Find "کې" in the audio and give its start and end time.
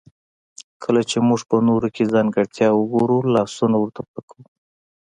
1.95-2.11